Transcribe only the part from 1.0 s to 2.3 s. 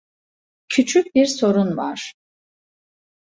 bir sorun var.